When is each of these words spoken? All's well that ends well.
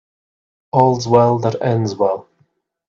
All's 0.71 1.07
well 1.07 1.37
that 1.37 1.61
ends 1.61 1.93
well. 1.93 2.27